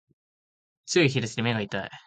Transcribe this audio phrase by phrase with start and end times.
[0.87, 1.91] 強い日差しで目が痛い